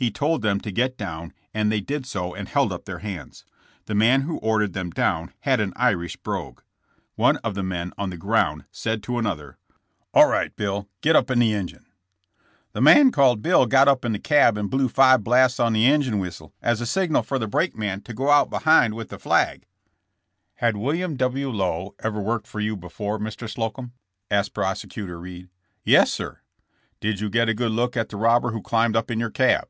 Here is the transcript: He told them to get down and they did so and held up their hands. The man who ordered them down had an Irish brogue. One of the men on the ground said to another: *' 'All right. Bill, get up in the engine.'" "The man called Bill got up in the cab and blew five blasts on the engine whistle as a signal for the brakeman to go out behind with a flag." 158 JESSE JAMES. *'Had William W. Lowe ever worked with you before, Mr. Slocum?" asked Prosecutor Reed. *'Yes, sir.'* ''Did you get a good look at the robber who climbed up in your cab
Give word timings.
He 0.00 0.12
told 0.12 0.42
them 0.42 0.60
to 0.60 0.70
get 0.70 0.96
down 0.96 1.32
and 1.52 1.72
they 1.72 1.80
did 1.80 2.06
so 2.06 2.32
and 2.32 2.48
held 2.48 2.72
up 2.72 2.84
their 2.84 3.00
hands. 3.00 3.44
The 3.86 3.96
man 3.96 4.20
who 4.20 4.36
ordered 4.38 4.72
them 4.72 4.90
down 4.92 5.32
had 5.40 5.58
an 5.58 5.72
Irish 5.74 6.14
brogue. 6.16 6.60
One 7.16 7.38
of 7.38 7.56
the 7.56 7.64
men 7.64 7.92
on 7.98 8.10
the 8.10 8.16
ground 8.16 8.62
said 8.70 9.02
to 9.02 9.18
another: 9.18 9.58
*' 9.84 10.14
'All 10.14 10.28
right. 10.28 10.54
Bill, 10.54 10.88
get 11.00 11.16
up 11.16 11.32
in 11.32 11.40
the 11.40 11.52
engine.'" 11.52 11.86
"The 12.74 12.80
man 12.80 13.10
called 13.10 13.42
Bill 13.42 13.66
got 13.66 13.88
up 13.88 14.04
in 14.04 14.12
the 14.12 14.20
cab 14.20 14.56
and 14.56 14.70
blew 14.70 14.88
five 14.88 15.24
blasts 15.24 15.58
on 15.58 15.72
the 15.72 15.86
engine 15.86 16.20
whistle 16.20 16.54
as 16.62 16.80
a 16.80 16.86
signal 16.86 17.24
for 17.24 17.40
the 17.40 17.48
brakeman 17.48 18.02
to 18.02 18.14
go 18.14 18.30
out 18.30 18.50
behind 18.50 18.94
with 18.94 19.12
a 19.12 19.18
flag." 19.18 19.66
158 20.60 20.60
JESSE 20.60 20.60
JAMES. 20.60 20.60
*'Had 20.60 20.76
William 20.76 21.16
W. 21.16 21.48
Lowe 21.50 21.94
ever 21.98 22.20
worked 22.22 22.54
with 22.54 22.62
you 22.62 22.76
before, 22.76 23.18
Mr. 23.18 23.50
Slocum?" 23.50 23.94
asked 24.30 24.54
Prosecutor 24.54 25.18
Reed. 25.18 25.48
*'Yes, 25.82 26.12
sir.'* 26.12 26.38
''Did 27.00 27.18
you 27.20 27.28
get 27.28 27.48
a 27.48 27.52
good 27.54 27.72
look 27.72 27.96
at 27.96 28.10
the 28.10 28.16
robber 28.16 28.52
who 28.52 28.62
climbed 28.62 28.94
up 28.94 29.10
in 29.10 29.18
your 29.18 29.30
cab 29.32 29.66